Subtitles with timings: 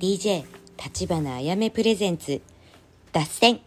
[0.00, 0.44] DJ
[0.82, 2.40] 立花あやめプレゼンツ
[3.12, 3.60] 脱線。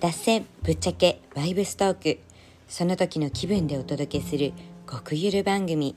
[0.00, 2.18] 脱線ぶっちゃけバイブストーク。
[2.66, 4.54] その時の気分でお届けする
[4.90, 5.96] 極ゆる番組。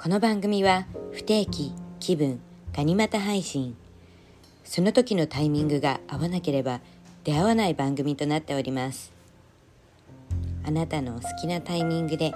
[0.00, 2.38] この番組は不定期気分
[2.72, 3.76] ガニ股配信。
[4.62, 6.80] その時のタイミングが合わなければ
[7.24, 9.12] 出会わない番組となっております。
[10.62, 12.30] あなたのお好きなタイミングで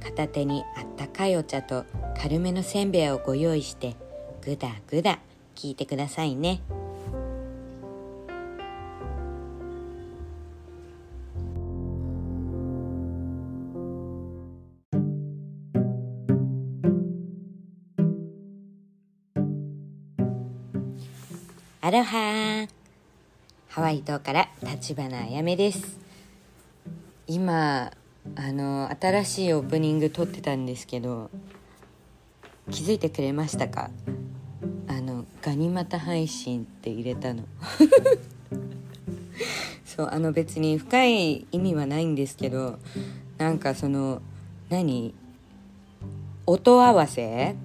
[0.00, 1.84] 片手にあったかいお茶と
[2.22, 3.96] 軽めのせんべいをご用意して
[4.44, 5.20] ぐだぐだ
[5.54, 6.60] 聞いてくださいね。
[21.80, 22.66] アロハ
[23.68, 25.98] ハワイ島から立花あやめです。
[27.26, 27.92] 今
[28.36, 31.30] あの新しいオープニング撮ってたんですけど
[32.70, 33.90] 気づいてくれましたか？
[35.44, 37.42] ガニ股配信って入れたの。
[39.84, 42.78] そうあの別に深い意味はないんですけど
[43.36, 44.22] なんかその
[44.70, 45.12] 何？
[46.46, 47.56] 音合わせ？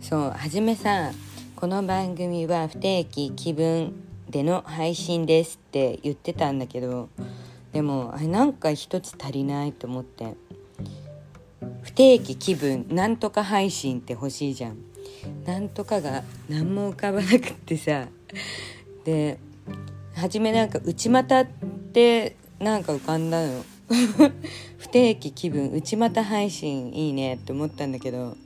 [0.00, 1.14] そうはじめさん
[1.56, 3.92] この番組は不定期気分
[4.30, 7.10] での配信ですって言ってたんだけど
[7.74, 10.34] でもあれなんか一つ足りないと思って。
[11.82, 14.87] 不定期気分なんとか配信って欲しいじゃん。
[15.46, 18.08] なんとかが何も浮かばなくってさ。
[19.04, 19.38] で
[20.14, 23.64] 初めなんか内股ってなんか浮かんだの。
[24.78, 28.36] 不定期気分内股配信いいねって思ったんだけど。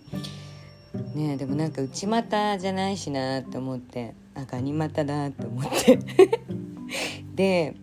[1.15, 4.15] ねでもなんか内股じゃないしなって思って。
[4.35, 5.99] あガニ股だって思って。
[7.35, 7.75] で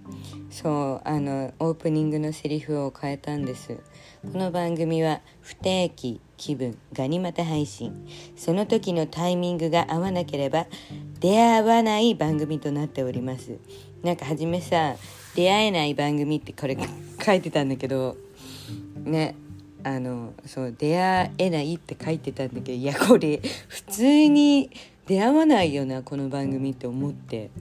[0.50, 3.78] そうあのオープニングのセリフを変えたんです。
[4.32, 8.08] この番組は不定期気分ガニ股配信。
[8.38, 10.68] その時のタイミングが合わなければ
[11.20, 13.58] 出会わない番組となっております。
[14.02, 14.96] なんか初めさ
[15.36, 16.78] 出会えない番組ってこれ
[17.24, 18.16] 書いてたんだけど
[19.04, 19.36] ね
[19.84, 24.70] あのそう出会えないって書いてたんだけどいやこれ普通に
[25.08, 27.52] 出会わないよなこの番組って思って。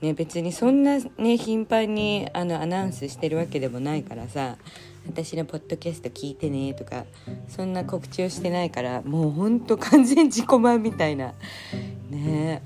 [0.00, 4.56] ね、別にそんなね頻繁にあのアナウンスしてるわけでもないからさ。
[5.06, 7.04] 私のポッドキャスト聞いてねとか
[7.48, 11.34] そんな告知をしてないからもうほんと完全自己満みたいな。
[12.10, 12.62] ね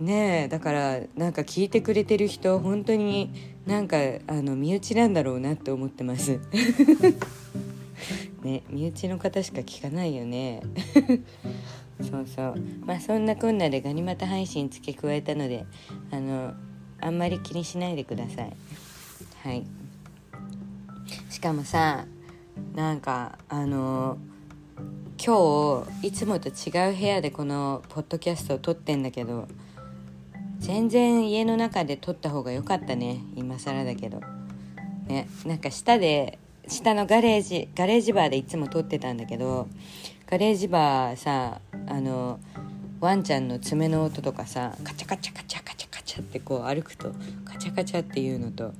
[0.00, 0.04] え。
[0.04, 0.48] ねえ。
[0.48, 3.32] だからなんか聞いてくれてる人本当に
[3.66, 6.38] なんかあの身内なんだろうなって思ってます。
[8.42, 10.62] ね身内の方しか聞かないよね。
[12.00, 12.54] そうそう。
[12.84, 15.66] まあそんなこんなでガニ股配信付け加えたので
[16.10, 16.54] あの
[17.00, 18.52] あんまり気にしないでください。
[19.42, 19.81] はい
[21.30, 22.06] しかもさ
[22.74, 24.18] なんかあの
[25.24, 29.48] 今日いつもと違う部屋でこのポッドキャストを撮ってんだけど
[30.58, 34.20] 全然家の中で撮った方が良かったね今更だけど。
[35.06, 39.68] ねなんか下で下のガレージガレージバーでいつも撮ってたんだけど
[40.26, 42.40] ガレージバーさあの
[43.00, 47.12] ワンちゃんの爪の音とかさカチャカチャカチャカチャカチャってこう歩くと
[47.44, 48.72] カチャカチャっていうのと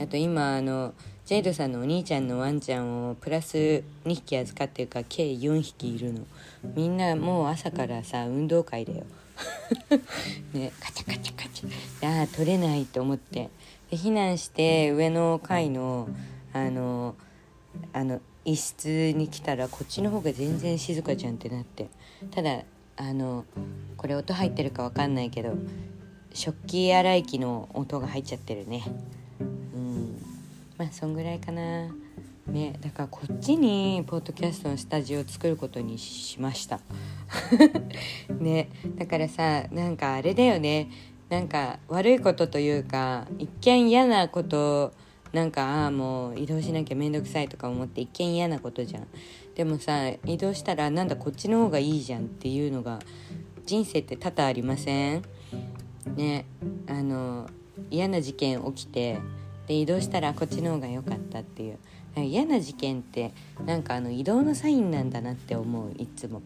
[0.00, 0.94] あと今あの
[1.26, 6.20] ジェイドさんのお兄ちゃんのワンちゃんをプラス2匹預かってるから計4匹いるの。
[6.76, 9.02] みんなもう朝からさ運動会だよ。
[10.54, 12.20] ねカチャカチャカチャ。
[12.20, 13.50] ああ取れないと思って。
[13.90, 16.08] で避難して上の階の
[16.52, 17.16] あの
[17.92, 21.88] あの一室に来たらこっちの方が全然静かじゃんってなって。
[22.30, 22.62] ただ
[22.96, 23.44] あの
[23.96, 25.54] これ音入ってるか分かんないけど
[26.32, 28.84] 食器洗い機の音が入っちゃってるね。
[29.40, 29.42] う
[29.76, 30.35] ん。
[30.78, 31.88] まあそんぐらいかな。
[32.46, 36.80] ねだからこっちにポッドキャストのスタジオを作ることにしました。
[38.38, 40.88] ねだからさなんかあれだよね。
[41.28, 44.92] なんか悪いことというか一見嫌なこと
[45.32, 49.06] なんかああもう移動しなきゃ面倒くさいとか思って一見嫌なことじゃん。
[49.56, 53.00] でもさ移動したらなんだこっちの方がいいじゃんっていうのが
[53.64, 55.22] 人生って多々ありません？
[56.14, 56.44] ね
[56.86, 57.48] あの
[57.90, 59.18] 嫌な事件起きて
[59.66, 61.78] で移動したらこっちの方が良かったっていう。
[62.16, 63.32] 嫌な事件って
[63.66, 66.42] なんかあの移動のサインなんだなって思ういつも。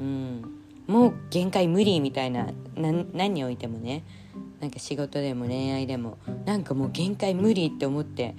[0.00, 0.42] うん。
[0.86, 4.02] もう限界無理みたいな何においてもね。
[4.60, 6.18] なんか仕事でも恋愛でも。
[6.44, 8.34] なんかもう限界無理って思って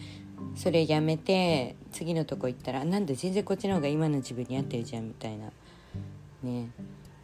[0.55, 5.51] それやめて次のとこ行ったらなんで全然こっちの方が今の自分に合ってるじゃんみたいな。
[6.43, 6.69] ね。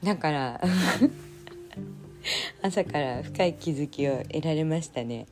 [0.03, 0.61] だから
[2.61, 5.27] 朝から深い気づきを得られましたね。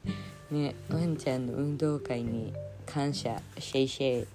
[0.51, 2.53] ねワンちゃんの運動会に
[2.85, 4.27] 感謝シェイシェイ。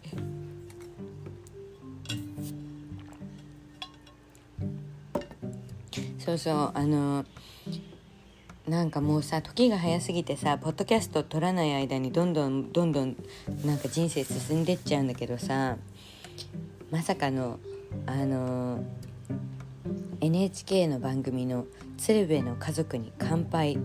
[6.19, 7.27] そうそうあの
[8.67, 13.15] なんかもうさ時が早すぎてさポッドキャスト撮らない間にどんどんどんどん
[13.63, 15.77] なんか人生進んでっちゃうんだけどさ
[16.91, 17.59] まさかの
[18.07, 18.83] あの
[20.23, 21.67] NHK の番組の
[21.99, 23.77] 「鶴瓶の家族に乾杯」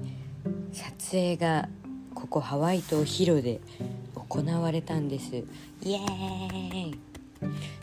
[0.71, 1.67] 撮影が
[2.19, 3.59] ここハワイ島ヒロで
[4.15, 5.35] 行われたんです。
[5.81, 6.99] イエーイ。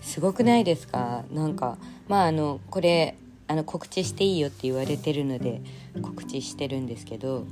[0.03, 1.25] すごくないですか？
[1.33, 1.79] なんか
[2.09, 3.17] まああのこれ
[3.49, 5.63] あの告知していいよって言われてるので
[6.03, 7.47] 告知してるんですけど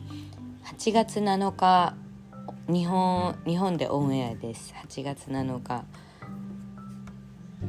[0.65, 1.95] 8月7日
[2.69, 4.75] 日本日本でオンエアです。
[4.87, 5.85] 8月7日。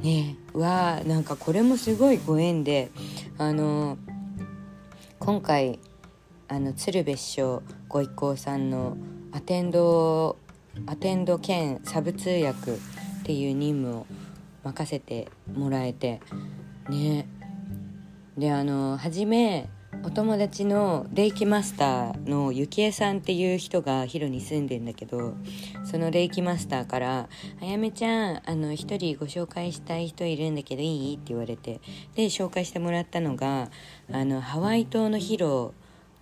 [0.03, 2.91] ねえわなんかこれもすごいご縁で
[3.37, 3.97] あの
[5.19, 5.79] 今回
[6.47, 8.97] あの鶴瓶師匠ご一行さんの
[9.31, 10.37] アテンド
[10.85, 12.77] アテンド兼サブ通訳っ
[13.23, 14.05] ていう任務を
[14.63, 16.21] 任せてもらえて
[16.89, 17.27] ね
[18.37, 19.69] であの初め
[20.03, 25.35] お友達のレイキマスターのゆきえさんっていう人がヒロに住んでんだけど
[25.83, 27.29] そのレイキマスターから
[27.61, 31.79] 「あやめちゃんあの一人ご紹介したい人いるんだけどいい?」って言われて
[32.15, 33.71] で紹介してもらったのが
[34.11, 35.73] あのハワイ島のヒロ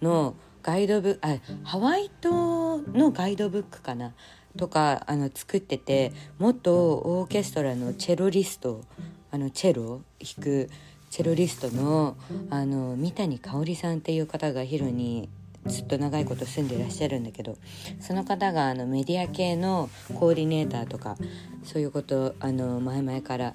[0.04, 4.14] のガイドブあハワイ島のガイドブックかな？
[4.56, 8.84] とかあの作ってて元オーケストラのチェロリスト
[9.32, 10.70] あのチェロ弾く
[11.10, 12.16] チェロリストの
[12.52, 15.28] あの三谷香織さんっていう方がヒロに
[15.66, 17.58] ずっと長いこと住んでらっしゃるんだけど
[18.00, 19.90] その方があのメディア系の
[20.20, 21.18] コーディネーターとか
[21.64, 23.54] そういうことあの前々から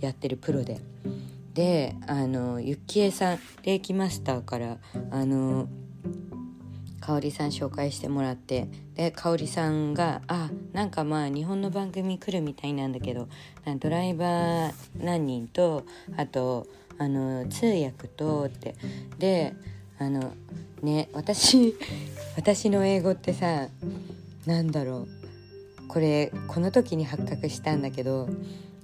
[0.00, 0.80] やってるプロで。
[1.54, 4.78] であのゆきえさんレイキマスターから
[5.10, 5.68] あの
[7.10, 13.28] 香織さん紹介してもらってで香織さんが「あなんかまあ日本の番組来るみたいなんだけど
[13.80, 15.84] ドライバー何人と
[16.16, 16.68] あと
[16.98, 18.76] あの通訳と」って
[19.18, 19.54] で
[19.98, 20.32] あの
[20.82, 21.74] ね私
[22.36, 23.66] 私の英語ってさ
[24.46, 25.08] なんだろ
[25.84, 28.28] うこれこの時に発覚したんだけど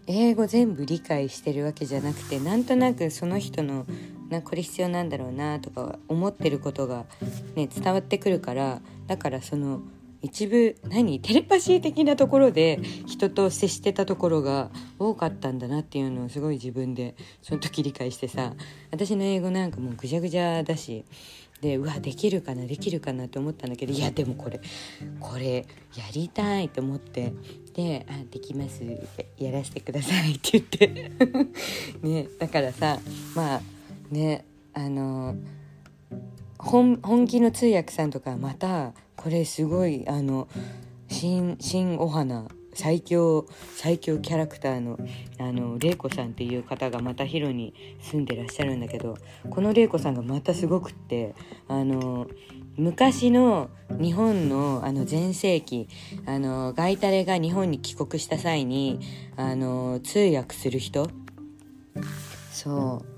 [0.08, 3.87] 英語全部理解してるわけじゃなくてなんとなくその人の
[4.28, 7.05] なこれ必要なんだろうなとか思ってることが、
[7.55, 9.82] ね、伝わってくるからだからその
[10.23, 11.20] 一部何？
[11.20, 18.55] テレパシー的なところで人と接してたところが多かったんだなっていうのをすごい自分でその時理解してさ
[18.90, 21.05] 私の英語なんかもうぐちゃぐちゃだし
[21.61, 24.61] でうわできるかなできるかなって思ったんだけどいやでもこれ
[25.20, 27.32] これやりたいと思って
[27.75, 28.82] で「あできます
[29.38, 31.12] やらせてください」って言って。
[32.02, 32.99] ねだからさ
[33.34, 33.75] まあ
[34.11, 34.44] ね
[34.75, 35.37] あの
[36.58, 40.49] 本本気の通訳さんとかまたこれすごいあの
[41.08, 44.99] 新新お花最強最強キャラクターの
[45.38, 49.17] あの玲子さんっていう方がまたヒロに住んでらっしゃるんだけど
[49.49, 51.35] この玲子さんがまたすごくって
[51.69, 52.26] あの
[52.76, 55.88] 昔の日本のあの前世紀
[56.26, 59.00] あのガイタレが日本に帰国した際に
[59.37, 61.08] あの通訳する人。
[62.53, 63.15] そう。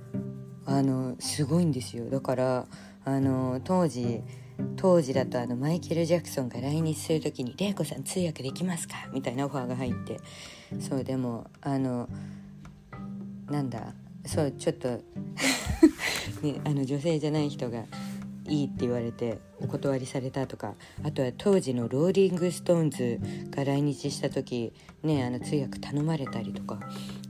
[0.69, 2.67] あのすごいんですよだから
[3.05, 4.23] あの当時
[4.77, 10.21] 当時だとあのマイケル・ジャクソンが来日する時に「玲子さん通訳できますか?」みたいなオファーが入って
[10.79, 12.09] そうでもあの
[13.47, 13.95] なんだ
[14.27, 14.89] そうちょっと
[16.43, 17.85] ね、あの女性じゃない人が
[18.49, 20.75] いいって言われてお断りされたとか
[21.05, 26.81] あとは当時のローリング・ストーンズが来日した時ねあの通訳頼まれたりとか。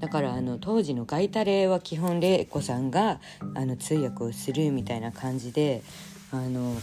[0.01, 3.21] だからあの当時のガイタレは基本玲子さんが
[3.55, 5.83] あの通訳をするみたいな感じで
[6.31, 6.77] あの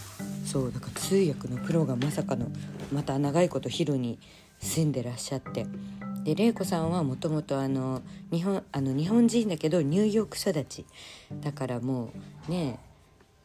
[0.46, 2.48] そうだから通訳のプロがまさかの
[2.92, 4.20] また長いことヒロに
[4.60, 5.66] 住んでらっしゃって。
[6.24, 7.56] で玲子さんはもともと
[8.32, 10.86] 日本あの日本人だけどニューヨーク育ち。
[11.42, 12.12] だからも
[12.50, 12.80] うね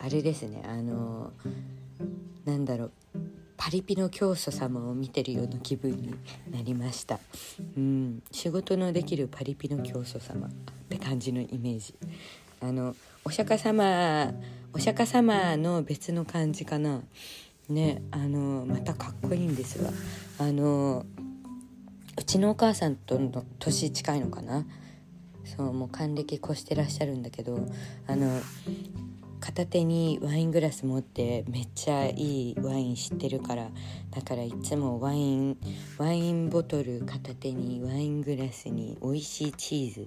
[0.02, 0.62] あれですね。
[0.66, 1.33] あの
[2.45, 2.92] なんだろう。
[3.59, 6.14] パリピの教祖様を見てるような気分に
[6.50, 7.21] なりました。
[7.76, 8.23] うん。
[8.33, 10.50] 仕事のできるパリピの教祖様っ
[10.88, 11.95] て感じのイメージ。
[12.62, 14.33] あのお釈迦様
[14.73, 17.02] お釈迦様の別の感じかな。
[17.69, 19.92] ねあのまたかっこいいんですわ
[20.38, 21.04] あの
[22.19, 24.64] うちのお母さんとの年近いのかな。
[25.45, 27.59] そうもう還暦越してらっしゃるんだけど。
[28.07, 28.40] あの
[29.41, 33.71] 片手にワイングラス持ってめっちゃいいワイン知ってるから
[34.11, 35.57] だからいつもワイン
[35.99, 40.07] ワインボトル片手にワイングラスに美味しいチー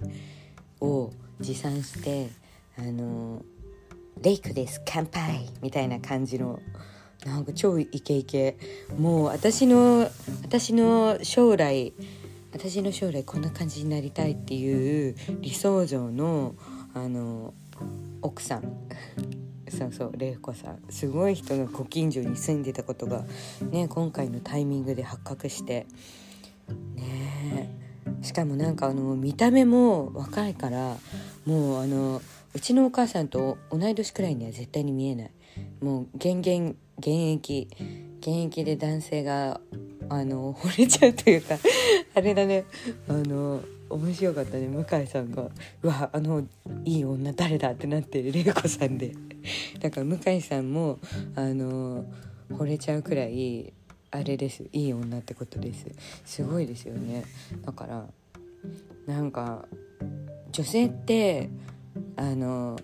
[0.80, 2.30] を持参して
[2.78, 3.42] あの
[4.22, 6.60] 「レイクです乾杯!」みたいな感じの
[7.26, 8.56] なんか超イケイケ
[8.96, 10.08] もう私の
[10.42, 11.92] 私の将来
[12.52, 16.54] 私の将来こんな感じになりたいっていう理想像の
[16.94, 17.52] あの
[18.22, 18.62] 奥さん。
[19.68, 20.78] そうそう玲子さん。
[20.90, 23.24] すごい人がご近所に住んでたことが
[23.70, 25.86] ね今回のタイミングで発覚して。
[26.94, 27.70] ね。
[28.22, 30.96] しかもなんかあの見た目も若いから
[31.44, 32.22] もうあの
[32.54, 35.30] うちのお母さんと同い年くらいには絶対に見えない。
[35.80, 37.68] もう現現現役
[38.20, 39.60] 現役で男性が
[40.08, 41.58] あの惚れちゃうというか
[42.14, 42.64] あれだね。
[43.08, 44.66] あの面白かったね。
[44.68, 45.50] 向井さんが
[45.82, 46.46] 「うわあの
[46.84, 49.14] いい女誰だ?」ってなって玲子さんで。
[49.80, 50.98] だから向井さんも
[51.34, 52.04] あの
[52.50, 53.72] 惚れちゃうくらい
[54.10, 54.64] あれです。
[54.72, 55.86] いい女ってことです。
[56.24, 57.24] すごいですよね。
[57.64, 58.06] だから
[59.06, 59.66] なんか
[60.50, 61.50] 女性って
[62.16, 62.78] あの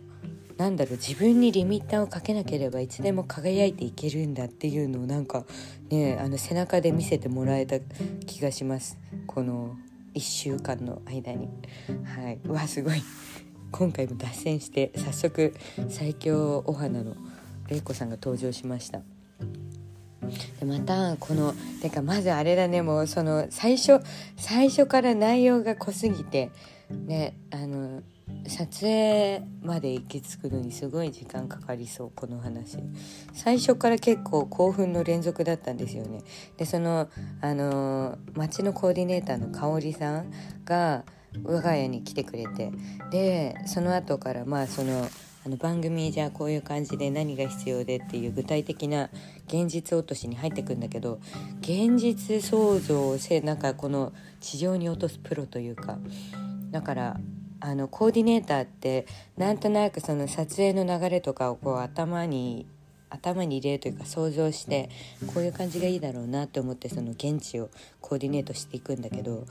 [0.61, 5.47] なんだろう自分にリミッターをかけなければいつでも輝いていけるんだっていうのをなんか
[5.89, 7.81] ねあの背中で見せてもらえた
[8.27, 8.99] 気がします。
[9.27, 9.79] この
[10.15, 11.49] 1週間の間に。
[12.05, 12.41] はい。
[12.45, 13.03] うわすごい。
[13.73, 15.55] 今回も脱線して早速
[15.89, 17.17] 最強お花の
[17.69, 19.01] 玲子さんが登場しました。
[20.59, 22.83] でまたこのてかまずあれだね。
[22.83, 24.01] もうその最初
[24.37, 26.51] 最初から内容が濃すぎて
[26.91, 28.03] ねあの
[28.47, 32.79] 撮影まで行き着くのにすごい時間かかりそうこの話。
[33.33, 36.23] 最初から結構興奮の連続だったんですよね。
[36.57, 37.09] でその
[37.41, 40.33] あの町のコーディネーターの香織さん
[40.65, 41.05] が
[41.45, 42.73] 我が家に来てくれて。
[43.11, 45.07] でその後からまあその
[45.43, 49.09] あの番組じゃあこういう感じで何が必要でっていう具体的な
[49.47, 51.19] 現実落としに入ってくんだけど
[51.61, 55.99] 現実創造をせなんかこの地上に落とすプロというか
[56.71, 57.21] だから
[57.61, 62.67] あのコーディネーターってなんとなくその撮影の流れとかをこう頭に
[63.11, 64.89] 頭に入れるというか想像して
[65.35, 67.69] こういう感じがいいだろうなと思ってその現地を
[68.01, 69.47] コーディネートしていくんだけど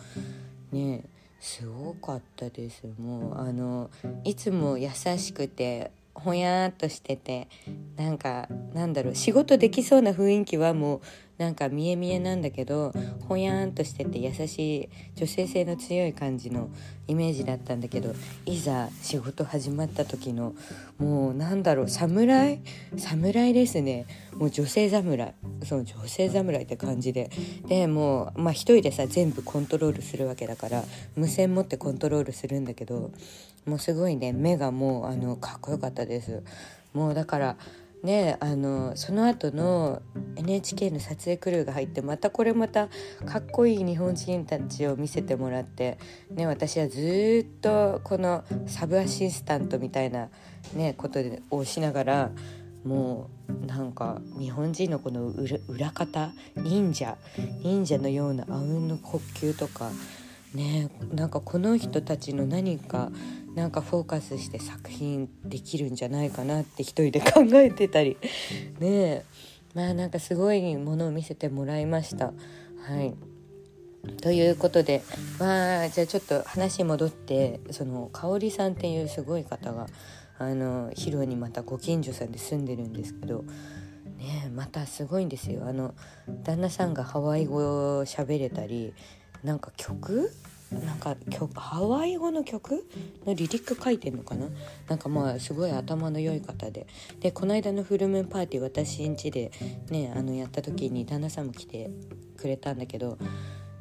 [0.72, 1.04] ね
[1.40, 2.84] すごかったです。
[3.00, 3.90] もうあの
[4.26, 7.48] いつも優しくてほやーっとしてて
[7.96, 11.02] なんかなんだろう仕事できそうな雰囲気はもう
[11.40, 12.92] なんか見え見えなんだけど
[13.30, 16.70] ほやーんとしてて優しい女性性の強い感じの
[17.08, 18.14] イメージだったんだけど
[18.46, 20.54] いざ仕事始まった時の
[20.98, 22.62] もうなんだろう侍？
[22.98, 24.06] 侍ですね。
[24.34, 25.34] もう女性侍。
[25.64, 27.30] その女性侍って感じで。
[27.68, 30.84] でもうまあ一人でさ全部コントロールするわけだから
[31.16, 33.12] 無線持ってコントロールするんだけど
[33.66, 36.44] もうすごいね目がもうあのかっこよかったです。
[36.94, 37.56] もうだから
[38.04, 40.02] ねあのその後の
[40.36, 42.88] NHK の撮影クルーが入ってまたこれまた
[43.26, 45.98] かっこいい日本人たちを見せてもらって、
[46.32, 50.30] ね、私はずっとこのサブアシスタントみたいな、
[50.74, 51.20] ね、こと
[51.52, 52.32] をしながら
[52.86, 55.34] もうなんか日本人のこの
[55.68, 57.18] 裏方忍者
[57.62, 59.92] 忍者のようなあうんの呼吸とか
[60.54, 63.12] ねなんかこの人たちの何か
[63.56, 68.18] なんかフォーカスして作品できるんじゃないかなって一人で考えてたり。
[68.80, 69.24] ね
[69.76, 72.28] まあなんかすごいものを見せてもらいました。
[72.28, 72.34] は
[73.02, 73.14] い。
[74.22, 75.02] ということで。
[75.40, 79.88] まあじゃあちょっと話戻ってその香織さんっていうすごい方が
[80.38, 83.44] あのヒロにまたご近所さんで住んでるんですけど。
[84.20, 85.66] ねまたすごいんですよ。
[85.66, 85.96] あの
[86.44, 88.94] 旦那さんがハワイ語を喋れたり
[89.44, 90.32] なんか曲
[90.72, 92.88] なんか曲ハワイ語の曲
[93.26, 94.50] のリリック書いてんのかな？
[94.88, 96.86] なんかまあすごい頭の良い方で。
[97.20, 99.52] でこの間のフルムーンパーティー私ん家で
[99.90, 101.90] ねあのやった時に旦那さんも来て
[102.38, 103.18] くれたんだけど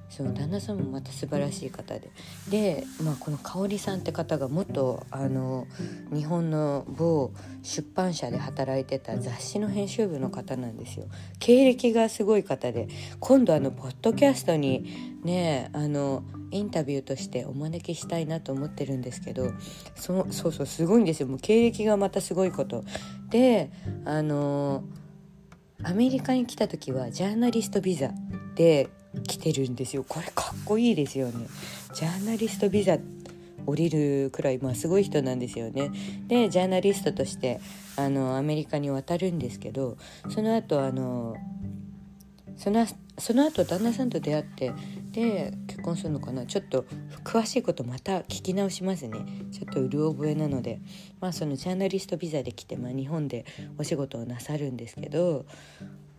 [0.09, 2.11] その旦那さんもまた素晴らしい方で。
[2.49, 5.67] で、まあ、この香織さんって方が元あの
[6.13, 7.31] 日本の某
[7.63, 11.07] 出版社で働いてた雑誌の編集部の方なんですよ。
[11.39, 12.89] 経歴がすごい方で。
[13.21, 19.53] 今度あのポッドキャストにねあのインタビューとしてお招きしたいなと思ってるんですけど
[19.95, 21.29] そそうそうすごいんですよ。
[21.29, 22.85] もう経歴がまたすごいこと。
[23.31, 23.71] で
[24.05, 24.83] あの
[25.83, 28.11] アメリカに来た時はジャーナリストビザ
[28.57, 28.89] で
[29.27, 30.05] 来てるんですよ。
[30.07, 31.47] これかっこいいですよね。
[31.95, 32.99] ジャーナリストビザ
[33.67, 35.91] 降りるくらい、まあ、すごい人なんですよね。
[36.27, 37.61] でジャーナリストとして
[37.97, 39.97] あのアメリカに渡るんですけど
[40.31, 41.37] その後あの
[42.57, 42.87] その
[43.19, 44.73] その後旦那さんと出会って
[45.11, 46.47] で結婚するのかな。
[46.47, 46.85] ちょっと
[47.25, 49.19] 詳しいことまた聞き直しますね。
[49.53, 50.81] ちょっとうる覚えなので。
[51.21, 53.45] まあそのジャーナリストビザで来て、まあ、日本で
[53.79, 55.47] お仕事をなさるんですけど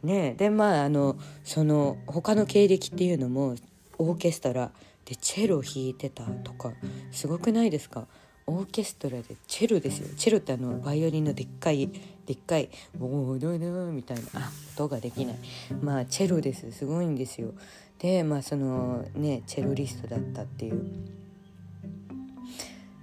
[0.04, 3.56] ねでまああのその他の経歴っていうのも
[3.98, 4.72] オーケストラ
[5.06, 6.72] でチェロ弾いてたとか
[7.12, 8.08] すごくないですか？
[8.48, 10.08] オーケストラでチェロですよ。
[10.18, 11.90] チェロってあのバイオリンのでっかい
[12.26, 15.36] でっかい「ボードド」みたいなあ音ができない。
[15.82, 16.72] まあチェロです。
[16.72, 17.54] すごいんですよ。
[18.00, 20.84] でまあそのねチェロリストだったっていう。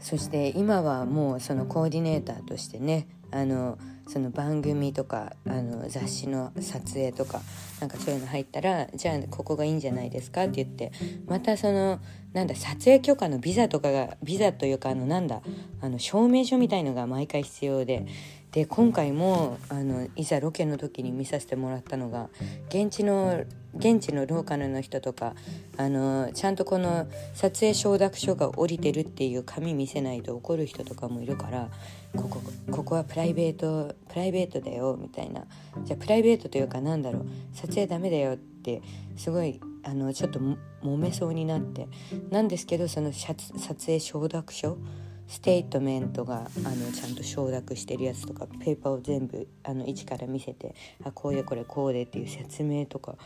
[0.00, 7.40] そして今はもうそのコーディネーターとしてねあのその番組とかあの雑誌の撮影とか
[7.80, 10.44] なんかそういうの入ったらじゃあここがいいんじゃないですか？
[10.44, 10.92] って言って
[11.26, 12.00] またその
[12.32, 15.42] なんだ撮影許可のビザとかがビザというかあのなんだ
[15.80, 18.06] あの証明書みたいのが毎回必要で
[18.52, 22.30] で今回もあのいざロケの時に見させてもらったのが
[22.68, 23.44] 現地の
[23.75, 25.34] 現地のローカルの人とか
[25.76, 31.68] あのちゃんとこの撮影承諾書が降りてるっていう紙見せないと怒る人とかもいるから
[32.16, 35.44] ここここはプライベートプライベートだよみたいな。
[35.85, 37.26] じゃあプライベートというかなんだろう。
[37.52, 38.82] 撮影ダメだよって
[39.16, 40.40] すごいあのちょっと
[40.82, 41.88] 揉めそうになって。
[42.30, 43.37] なんですけどその撮
[43.87, 44.78] 影承諾書
[45.28, 53.16] ステートメントがあのちゃんと承諾してるやつとかペーパーを全部あの一から見せてあこうでこれこうでっていう説明とか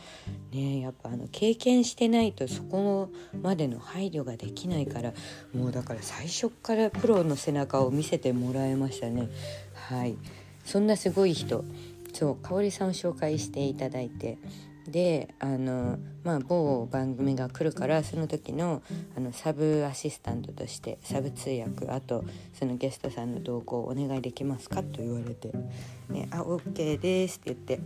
[0.51, 3.09] ねやっぱあの経験してないとそこ
[3.41, 5.13] までの配慮ができないから
[5.53, 9.29] もうだから最初からプロの背中を見せてもらいましたね。
[9.73, 10.15] はい。
[10.65, 11.63] そんなすごい人。
[12.13, 14.37] そう香織さんを紹介していただいて
[14.91, 18.83] であの、まあ、某番組が来るからその時の
[19.15, 25.51] あのサブアシスタントとしてサブ通訳あとそのゲストさんの同行お願いできますかと言われて
[26.09, 27.79] 「ね、あ OK です」って言って。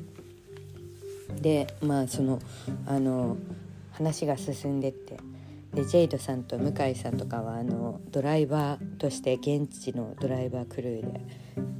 [1.41, 2.39] でまあその
[2.85, 3.37] あの
[3.91, 5.17] 話が進んでって。
[5.75, 11.21] でジェイドさんと向井さんとかはあのドライバーとして現地のドライバークルーで。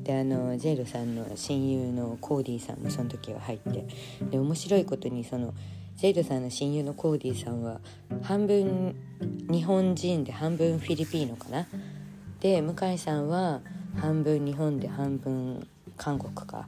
[0.03, 3.87] であのジェイドさんの親友のコーディさんもその時は入って。
[4.29, 5.53] で面白いことにその
[5.95, 7.79] ジェイドさんの親友のコーディさんは
[8.21, 8.95] 半分
[9.49, 11.65] 日本人で半分フィリピーノかな。
[12.41, 13.61] で向井さんは
[13.95, 16.67] 半分日本で半分韓国か。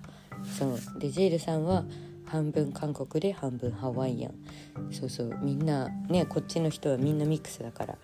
[0.57, 0.99] そう。
[0.99, 1.83] でジェイドさんは
[2.27, 4.93] 半分韓国で半分ハワイアン。
[4.93, 5.37] そうそう。
[5.41, 7.95] みんなねこっちの人はみんなミックスだから。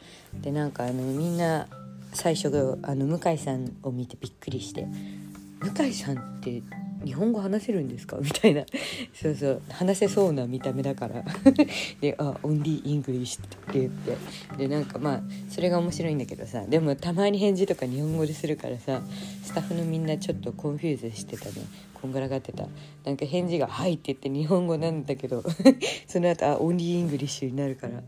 [0.41, 1.67] でなんかあのみんな
[2.13, 4.87] 最初あの向井さんを見てびっくりして
[5.61, 6.61] 「向井さんって
[7.03, 8.65] 日本語話せるんですか?」みたいな。
[9.13, 9.61] そうそう。
[9.69, 11.23] 話せそうな見た目だから。
[12.01, 14.17] で「あ only English」って言って。
[14.57, 16.65] でなんかまあそれが面白いんだけどさ。
[16.65, 19.01] でもたまに返事とか日本語でするからさ。
[19.43, 21.53] スタッフのみんなちょっと confuse してたね。
[21.93, 22.67] こんがらがってた。
[23.05, 25.43] なんか返事が「はい」って言って日本語なんだけど。
[26.07, 28.03] その後あ only English になるから。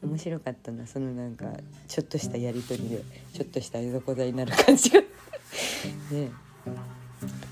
[0.00, 0.86] 面白かったな。
[0.86, 1.46] そのなんか
[1.88, 5.00] ちょっとしたやり取りでちょっとしたいざこざになる感じが。
[5.00, 5.08] ね。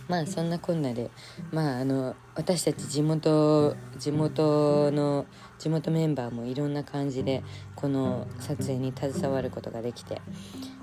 [0.09, 1.11] まあそんなこんなで
[1.53, 5.27] まああの私たち地元地元の
[5.59, 7.43] 地元メンバーもいろんな感じで
[7.75, 10.21] この撮影に携わることができて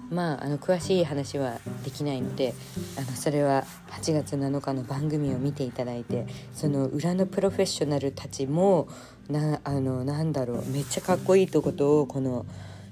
[0.09, 2.53] まああの詳しい話はできないので
[2.97, 8.89] あのそれは8月7日の番組を見ていただいてその裏のプロフェッショナルたちも
[9.29, 12.45] なあのなんだろうめっちゃかっこいいってことをこの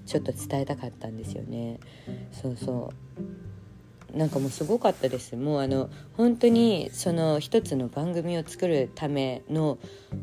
[0.05, 1.79] ちょっと伝えたかったんですよね。
[2.31, 3.50] そうそう
[4.13, 5.35] なんかもうすごかったです。
[5.35, 9.77] もうあの本当にその一つの番組を作るための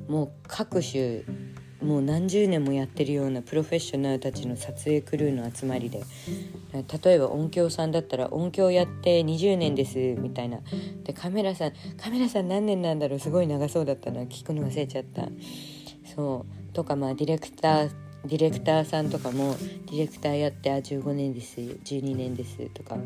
[0.09, 1.23] もう各種
[1.83, 6.03] もう何十年もやってるようなプロフェッショナルたちの撮影クルーの集まりで
[6.73, 10.59] 例えば音響さんだったら音響やって20年ですみたいな。
[11.05, 13.19] でカメラさんカメラさん何年なんだろう？
[13.21, 14.23] すごい長そうだったな。
[14.23, 15.29] 聞くの忘れちゃった。
[16.15, 16.75] そう。
[16.75, 17.91] とかまあディレクター
[18.25, 22.99] ディレクターさんとかもディレクターやってあ15年です12年ですとか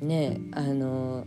[0.00, 1.26] ねあの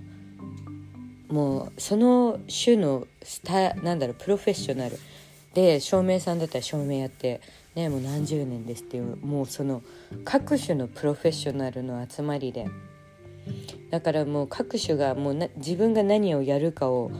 [1.30, 4.99] もうその種のスタなんだろうプロフェッショナル。
[5.56, 7.39] で照明さんだったら照明やって、
[7.76, 9.84] ね、もう何十年ですっていうもうその
[10.26, 12.67] 各種のプロフェッショナルの集まりで。
[13.89, 17.12] だからもう各種がもうな自分が何をやるかを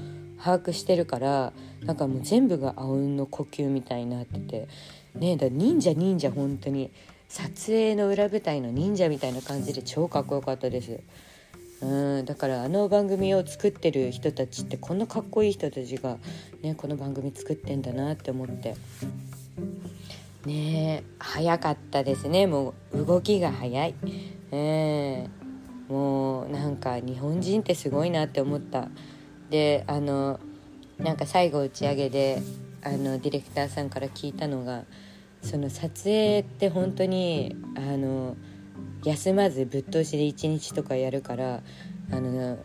[0.42, 1.54] 把握してるから
[1.84, 4.68] なんかもう全部があうんの呼吸みたいになってて。
[5.16, 6.92] ねだ忍者忍者本当に。
[7.34, 11.00] 撮影の裏舞台の忍者みたいな感じで超かっこよかったです。
[11.82, 16.18] うんだからあの番組を作ってる人たちってこんなかっこいい人たちが、
[16.62, 18.76] ね、この番組作ってんだなって思って。
[20.46, 22.46] ねえ早かったですね。
[22.46, 23.96] もう動きが早い、
[24.52, 28.90] えー、もうなんか日本人ってすごいなって思った。
[29.50, 30.40] であの
[31.00, 32.44] なんか最後打ち上げで
[32.84, 34.84] あのディレクターさんから聞いたのが
[35.42, 38.36] その撮影って本当にあの
[39.04, 41.62] 休まずぶっ通しで1日とかやるから
[42.12, 42.58] あの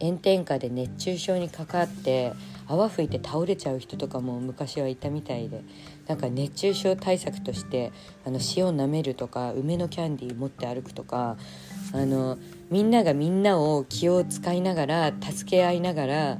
[0.00, 2.32] 炎天下で熱中症にかかって
[2.68, 5.64] 泡吹いて倒れちゃう人とかも昔はいたみたいで
[6.06, 7.92] なんか熱中症対策として
[8.24, 11.36] あの塩舐めるとか梅のキャンディー持って歩くとか
[11.92, 12.38] あの
[12.70, 16.38] みんながみんなを気を使いながら助け合いながら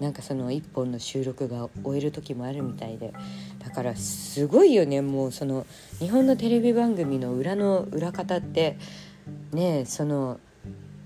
[0.00, 3.12] なんかその1本の収録が終える時もあるみたいで
[3.58, 5.66] だからすごいよねもうその
[5.98, 8.78] 日本のテレビ番組の裏の裏方って
[9.52, 10.40] ねその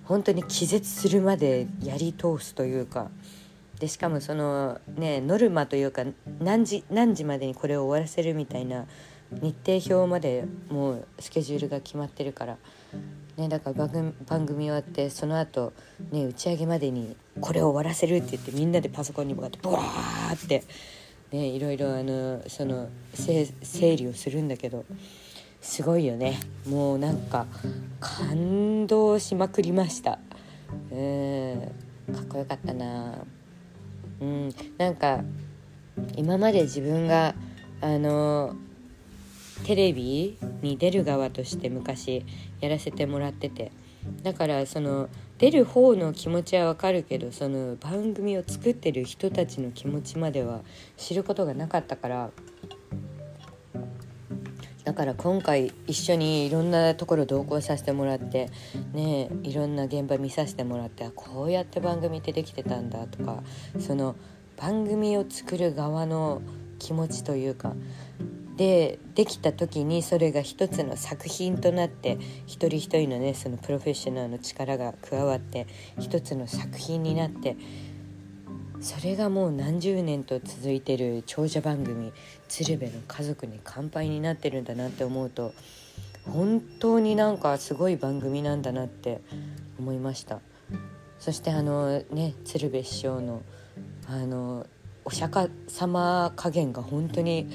[0.04, 3.11] 本当に気絶するまでやり通すというか
[3.80, 6.04] でしかもそのねノルマというか
[6.38, 8.87] 何時何時までにこれを終わらせるみたいな
[9.32, 12.56] 日程表までもうスケジュールが決まってるから、
[13.37, 15.72] ね、だから番組番組終わってその後、
[16.12, 20.62] ね打ち上げまでにこれを終わらせるって言ってみんなでパソコンに向かってブワーって、
[21.32, 24.84] ね、いろいろあのその整理をするんだけど
[25.60, 26.38] すごいよね。
[26.66, 27.46] もうなんか
[27.98, 30.18] 感動しまくりました。
[30.92, 31.72] うん
[32.12, 33.14] かっこよかったな。
[34.20, 35.24] うんなんか
[36.16, 37.34] 今まで自分が
[37.80, 38.56] あの
[39.64, 42.24] テレビに出る側として昔
[42.60, 43.72] やらせてもらってて。
[44.22, 50.60] だからその出る方の気持ちはわかるけどその番組を作ってる人たちの気持ちまでは
[50.96, 52.30] 知ることがなかったから。
[54.84, 58.50] だから今回一緒にいろんなところ同行させてもらって
[58.92, 63.42] ねいろんな現場見させてもらってこうやって番組ってできてたんだとか
[63.78, 64.14] その
[64.58, 66.42] 番組を作る側の
[66.78, 67.72] 気持ちというか
[68.56, 75.66] でできた時にそれが一つの作品となって一人一人のねそのプロフェッショナルの力が加わって
[75.98, 77.56] 一つの作品になって
[78.80, 82.12] それがもう何十年と続いてる長者番組
[82.48, 85.52] 「鶴瓶の家族に乾杯」になってるんだなって思うと
[86.24, 89.20] 本当になんかすごい番組なんだなって
[89.78, 90.40] 思いました。
[91.18, 93.42] そしてあのね鶴瓶師匠の
[94.06, 94.66] あの
[95.06, 97.48] お釈迦様加減が本当に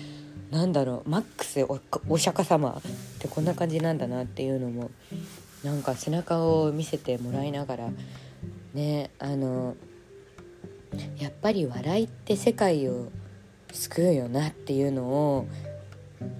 [0.52, 1.66] なんだろうマックス
[2.08, 2.82] お釈迦様っ
[3.20, 4.90] てこんな感じなんだなっていうのも
[5.64, 7.90] なんか背中を見せてもらいながら
[8.74, 9.76] ねあの
[11.20, 13.12] やっぱり笑いって世界を
[13.72, 15.48] 救うよなっていうのを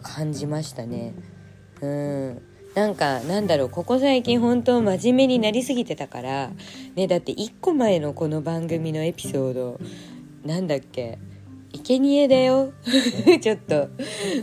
[0.02, 1.14] 感じましたね。
[1.82, 2.42] うん。
[2.76, 6.52] なんかなんだろうここ最近本当真面目になりすぎてたから
[6.96, 9.80] ねだって1個前のこの番組のエピソード
[10.46, 11.18] なんだっけ
[11.72, 12.74] 生贄だよ。
[13.42, 13.90] ちょっと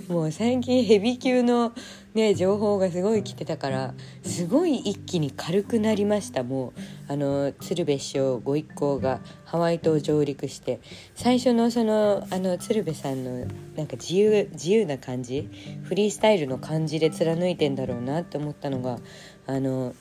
[0.09, 1.73] もう最近ヘビ級の
[2.15, 6.43] ね情報がすごい来てたからすごい一気に軽くなりました。
[6.43, 10.81] もうあの鶴瓶師匠ご一行がハワイ島上陸して
[11.15, 15.49] 最初のそのあの鶴瓶さんのなんか自由自由な感じ
[15.83, 18.99] フリースタイルの感じで貫いてんだろうなって思ったのが
[19.47, 19.95] あの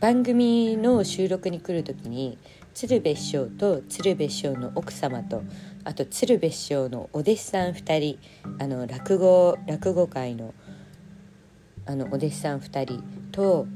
[0.00, 2.38] 番組の収録に来る時に
[2.72, 5.42] 鶴瓶師匠と鶴瓶師匠の奥様と
[5.88, 8.18] あと鶴瓶師匠のお弟子さん2人
[8.58, 10.52] あの落語落語界の
[11.86, 13.66] あのお弟子さん2人と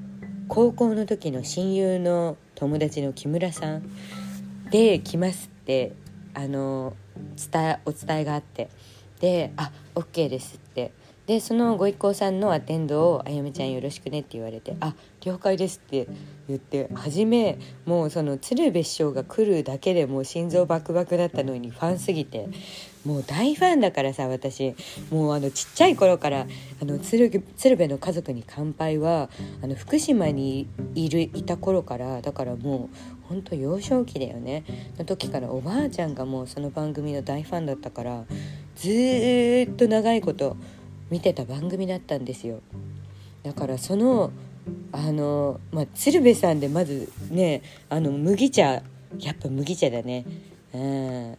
[0.46, 3.90] 高校の時の親友の友達の木村さん
[4.70, 5.94] で来ますって
[6.34, 6.94] あの
[7.50, 8.68] 伝お伝えがあって
[9.20, 10.92] で「あオッケーです」って
[11.32, 16.06] でそのご一行さんのアテンドを「あやめちゃんよろしくね」って言われて「あ了解です」って
[16.46, 22.50] 言って初めもうその鶴瓶師匠が来るだけでもう心臓バクバクだったのにファンすぎて
[23.06, 24.74] もう大ファンだからさ私。
[25.10, 26.46] もうあのちっちゃい頃から
[26.82, 29.30] あの鶴鶴瓶の家族に乾杯は
[29.62, 32.90] あの福島にいるいた頃からだからも
[33.24, 34.64] うほんと幼少期だよね。
[34.98, 38.26] の時からおばあちゃんがもうその番組の大ファンだったから
[38.76, 40.58] ずっと長いこと
[41.12, 42.62] 見てた番組だったんですよ。
[43.42, 44.32] だからその
[44.92, 48.62] あの、まあ、鶴瓶さんでまずねあの麦茶
[49.18, 50.24] やっぱ麦茶だね。
[50.72, 51.38] うん。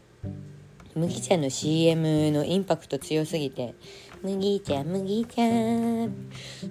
[0.96, 3.74] 麦茶の CM のインパクト強すぎて
[4.22, 5.42] 麦茶麦茶。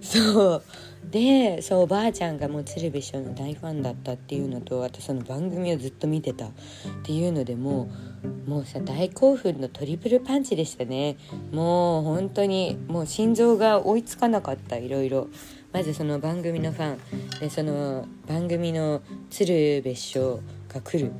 [0.01, 0.63] そう。
[1.11, 6.51] でそうおばあちゃんがもう鶴瓶師匠の大ファンだったっていうのとあとその番組をずっと見てたっ
[7.03, 7.91] ていうのでも
[8.47, 11.17] うもうさ大興奮のトリプルパンチでしたね。
[11.53, 15.29] もう本当にもう心臓が追いつかなかったいろいろ。
[15.73, 21.13] まずその番組のファンでその番組の鶴瓶師匠が来る。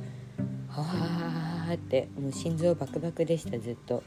[0.69, 4.03] はあってもう心臓バクバクでしたずっと。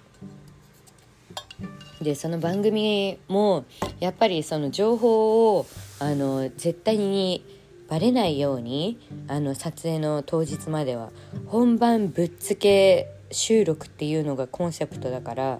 [2.01, 3.65] でその番組も
[4.01, 5.67] やっぱりその情報を
[5.99, 7.45] あの絶対に
[7.89, 11.11] バレないようにあの撮影の当日までは
[11.47, 15.59] 本番ぶっつけ収録っていうのがコンセプトだから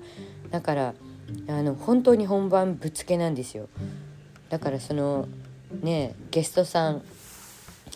[0.51, 0.95] だから
[1.49, 3.69] あの本当に本番ぶっつけなんですよ。
[4.49, 5.27] だからその
[5.83, 7.03] ねゲストさん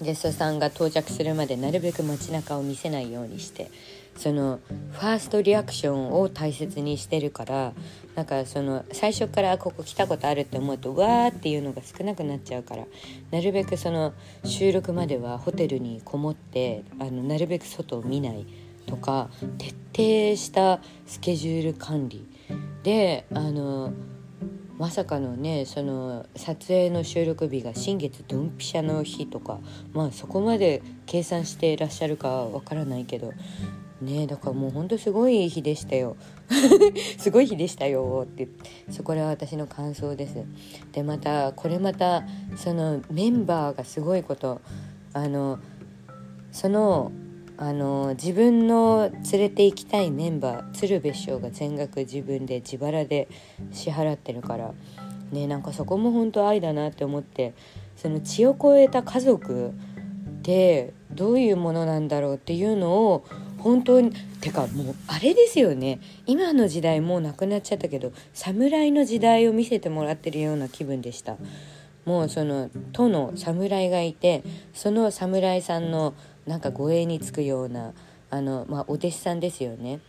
[0.01, 3.71] ゲストさんが到着するまでなるべく街中を見せないようにして
[4.21, 4.61] その
[4.93, 7.73] ファーストリアクションを大切にしてるから
[8.15, 12.85] だかその最初からここ来たことあるって思うとわーっていうのが少なくなっちゃうから
[13.31, 14.13] なるべくその
[14.45, 18.47] 収録まではホテルにこもってあのなるべく外を見ない
[18.85, 22.27] とか徹底したスケジュール管理。
[22.83, 23.93] であの
[24.77, 29.61] まさかのねその撮影の収録日が新月ドンピシャの日とか
[29.95, 33.33] まあそこまで計算していらっしゃるかはわからないけど
[34.01, 36.17] ねだからもうほんとすごい日でしたよ。
[37.19, 38.23] すごい日でしたよ。
[38.25, 38.49] って
[38.91, 40.37] そこらは私の感想です。
[40.93, 42.25] でまたこれまた
[42.57, 44.61] そのメンバーがすごいこと
[45.13, 45.59] あの
[46.53, 47.13] その
[47.57, 53.29] あの自分の連れて行きたいメンバー鶴瓶師匠が全額自分で自腹で
[53.71, 54.73] 支払ってるから
[55.31, 57.53] ねなんかそこも本当愛だなって思って
[57.97, 59.73] その血を超えた家族っ
[60.43, 63.25] てどういうものなんだろうっていうのを
[63.61, 66.01] 本当にてかもうあれですよね。
[66.27, 71.37] 今の時代もうなくなっちゃったけど侍の時代を見せてもらってるような気分でした。
[72.05, 74.43] もうその都の侍がいて
[74.75, 76.15] その侍さんの
[76.47, 77.93] なんか護衛につくような
[78.31, 80.01] あの、まあ、お弟子さんですよね。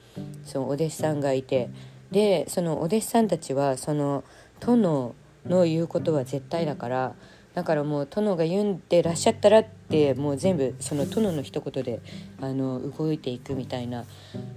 [0.45, 1.69] そのお弟子さんがいて。
[2.11, 4.25] でそのお弟子さんたちはその
[4.59, 7.15] 殿の言うことは絶対だから
[7.53, 11.99] だからもう殿が言うんでらっしゃったらってもう全部その殿の一言で
[12.39, 14.05] あの動いていくみたいな。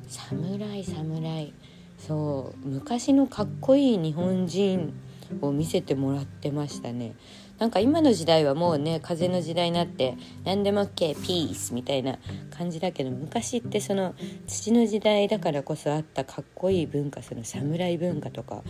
[0.08, 1.52] 侍侍。
[1.98, 4.92] そう昔のかっこいい日本人
[5.40, 7.14] を見せてもらってましたね。
[7.58, 12.18] なんか今の時代はもうね風の時代になって何でも OK ピースみたいな
[12.50, 14.14] 感じだけど昔ってその
[14.46, 18.62] 土の時代だからこそあったかっこいい文化その侍文化とか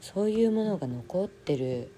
[0.00, 1.92] そういうものが残ってる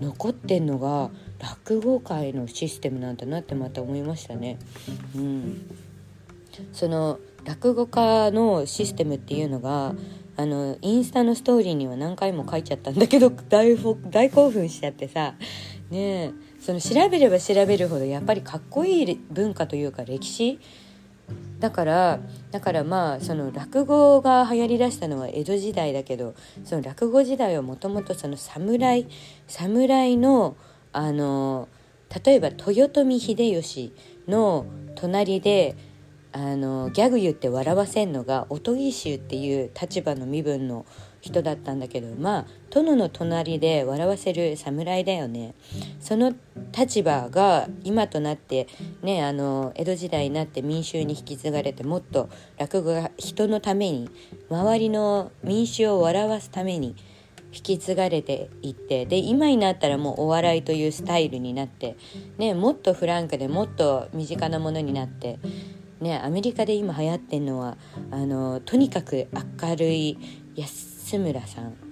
[0.00, 4.58] 残ってんのが落語界のシステムなんだなってまた思いましたね。
[5.14, 5.70] うん、
[6.72, 9.94] その落語家のシステムっていうのが
[10.36, 13.76] あのインスタのストーリーには何回も書いちゃったんだけど 大
[14.10, 15.34] 大興奮しちゃってさ。
[15.90, 20.58] ねその調べれば調べるほどやっぱりかっこいい文化というか歴史
[21.60, 26.34] だからだからまあその落語が流行りだしたのは江戸時代だけど
[26.64, 29.06] その落語時代はもともとその侍
[29.46, 30.56] 侍の
[30.92, 31.68] あの
[32.24, 33.92] 例えば豊臣秀吉
[34.28, 35.76] の隣で
[36.32, 40.84] あのギャグ言って笑わせんのがおとぎ衆っていう立場の身分の
[41.20, 45.54] 人だったんだけどまあ殿の隣で笑わせる侍だよね。
[46.00, 46.34] その
[46.76, 48.66] 立場が今となって
[49.00, 54.10] ねあの江戸時代になって民衆に引き継がれてもっと落語が人のために
[54.50, 56.96] 周りの民衆を笑わすために
[57.52, 61.96] 引き継がれていってで今になったらもうお笑いというスタイルになって、
[62.38, 65.38] ね、もっとフランクでもっと身近なものになって
[66.00, 67.76] ねアメリカで今流行ってんのは
[68.10, 69.28] あのとにかく
[69.60, 70.18] 明るい
[70.56, 71.83] 安村さん。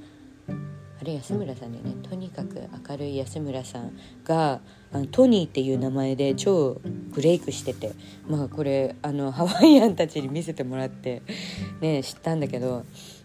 [1.02, 1.96] あれ安村さんだよね。
[2.08, 4.60] とにかく明るい安村さんが
[4.92, 6.80] あのトニーっていう名前で超
[7.12, 7.90] ブレイクしてて
[8.28, 11.22] まあこれあのハワイアンたちに見せてもらって
[11.80, 12.84] ね知ったんだけど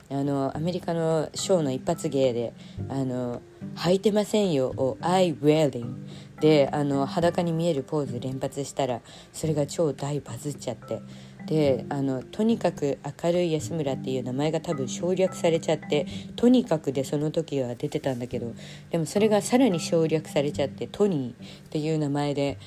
[0.09, 2.53] あのアメリカのショーの一発芸で
[2.89, 3.43] 「あの
[3.75, 5.97] 履いてませんよ」を「I wearing」
[6.41, 10.99] であの裸に見えるポーズ連発したらそれが超大バズっちゃって
[11.47, 16.05] であのとにかく明るい安村っていう名前が多分省略されちゃって
[16.35, 18.53] とにかくでその時は出てたんだけど
[18.91, 22.57] でもそれがさらに省略されちゃってトニーっていう名前で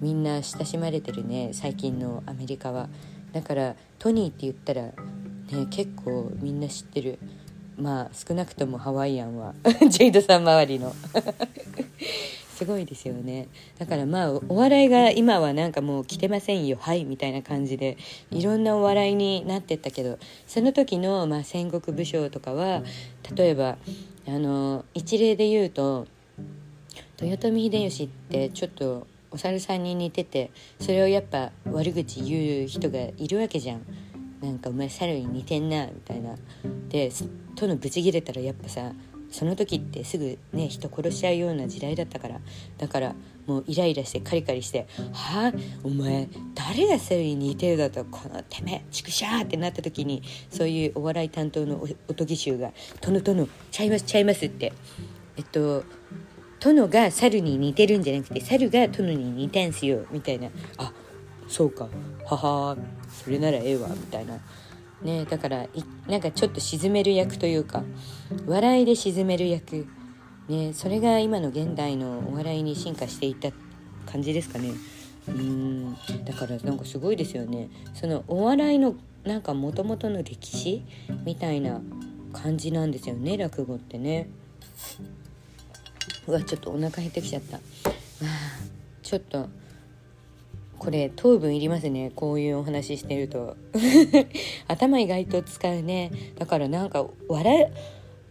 [0.00, 2.88] みんな親しまれてるね最近のアメリカは。
[3.32, 4.92] だからトニーって言ったらね
[5.70, 7.18] 結構みんな知ってる。
[7.76, 9.54] まあ少なくともハワイアンは。
[9.88, 10.94] ジェイドさん周りの。
[12.60, 13.48] すごいですよね。
[13.78, 16.76] だからまあお笑いが今はなんかもう来てませんよ。
[16.78, 17.96] はいみたいな感じで
[18.30, 22.82] いろんなお笑いになってったけどその時の、まあ、戦国武将とかは
[23.34, 23.78] 例えば
[24.28, 26.06] あの一例で言うと
[27.22, 33.80] 豊臣秀吉ってちょっとお猿さんに似ててそれをやっぱ悪口言う人がいるわけじゃん。
[34.42, 36.36] なんかお前猿に似てんなみたいな。
[36.90, 37.10] で
[37.54, 38.92] 殿ブチギレたらやっぱさ
[39.30, 42.40] その時ってすぐね人殺し合うような時代だったから
[42.78, 43.14] だから
[43.46, 54.72] もうイライラしてカリカリして「はあお前誰がそれに似てるだとこのてめえちくしゃ」ってなった時にそういうお笑い担当のおとぎ衆が「殿殿ちゃいますちゃいます」って
[55.36, 55.84] えっと
[56.58, 60.92] 殿が猿に似てるんじゃなくて猿が殿に似てんすよみたいな「あ
[61.48, 61.88] そうか。
[62.24, 62.76] はは
[63.24, 64.38] それならええわ」みたいな。
[65.02, 65.66] ねだから
[66.08, 67.82] なんかちょっと沈める役というか
[68.46, 69.86] 笑いで沈める役。
[70.48, 73.50] ねそれが今の現代のお笑いに進化していった
[74.10, 74.72] 感じですかね。
[75.28, 77.68] うんだからなんかすごいですよね。
[77.94, 80.82] そのお笑いのなんかもともとの歴史
[81.24, 81.80] みたいな
[82.32, 84.28] 感じなんですよね落語ってね。
[86.26, 87.60] うわちょっとお腹減ってきちゃった。
[89.02, 89.48] ちょっと
[90.80, 92.10] これ糖分いりますね。
[92.14, 93.54] こういうお話してると。
[94.66, 96.10] 頭意外と使うね。
[96.38, 97.70] だからなんか笑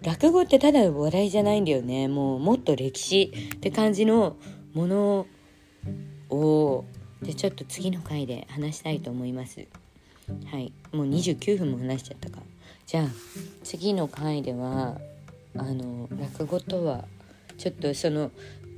[0.01, 2.07] 落語ってただ笑いじゃないんだよね。
[2.07, 4.35] もうもっと歴史って感じの
[4.73, 5.27] もの
[6.31, 6.85] を。
[7.21, 9.67] でちょっと次の回で話したいと思います。
[10.45, 10.73] はい。
[10.91, 12.41] もう29分も話しちゃったか。
[12.87, 13.07] じゃあ
[13.63, 14.99] 次の回では
[15.55, 17.05] あの落語とは
[17.59, 18.31] ちょっとその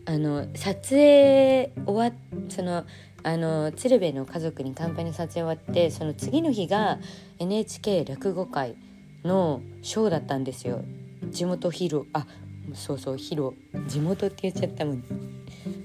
[0.05, 2.11] あの撮影終わ
[2.49, 2.83] その
[3.23, 6.99] あの鶴瓶の家族に乾杯の撮影終わってその次の日が
[7.39, 8.75] NHK 落語会
[9.23, 10.83] のショーだったんですよ。
[11.29, 12.25] 地元ヒロあ
[12.73, 13.53] そうそうヒロ。
[13.87, 15.03] 地元って言っちゃったもん。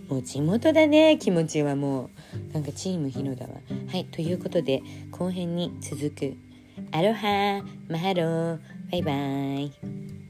[0.09, 2.11] もう地元だね気持ちはも
[2.53, 2.55] う。
[2.55, 3.55] なんかチームヒロだわ。
[3.91, 6.35] はいということで後編に続く。
[6.93, 8.59] アロハマハロー
[8.91, 9.13] バイバ
[9.61, 10.26] イ。